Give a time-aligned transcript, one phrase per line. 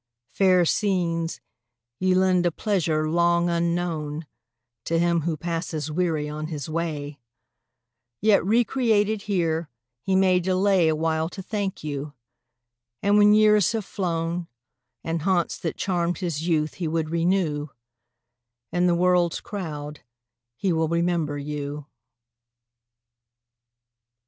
[0.31, 1.41] Fair scenes,
[1.99, 4.25] ye lend a pleasure, long unknown,
[4.85, 7.19] To him who passes weary on his way;
[8.19, 9.69] Yet recreated here
[10.01, 12.13] he may delay A while to thank you;
[13.03, 14.47] and when years have flown,
[15.03, 17.67] And haunts that charmed his youth he would renew,
[18.71, 19.99] In the world's crowd
[20.55, 21.85] he will remember you.